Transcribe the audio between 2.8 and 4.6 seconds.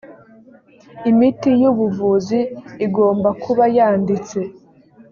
igomba kuba yanditse